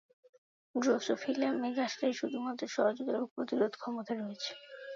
[0.75, 4.51] Drosophila মেলানোগাস্টারের শুধুমাত্র সহজাত রোগ প্রতিরোধ ক্ষমতা রয়েছে।